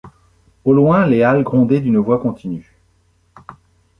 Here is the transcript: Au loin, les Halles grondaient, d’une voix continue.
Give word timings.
Au 0.65 0.73
loin, 0.73 1.05
les 1.05 1.21
Halles 1.21 1.43
grondaient, 1.43 1.79
d’une 1.79 1.99
voix 1.99 2.17
continue. 2.19 2.73